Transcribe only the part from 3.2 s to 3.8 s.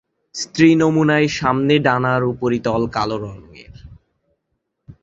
রঙের।